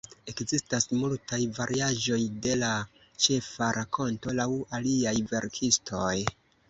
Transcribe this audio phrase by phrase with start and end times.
[0.31, 2.71] Ekzistas multaj variaĵoj de la
[3.25, 6.15] ĉefa rakonto laŭ aliaj verkistoj.